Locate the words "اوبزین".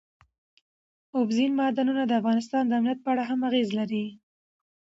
1.17-1.51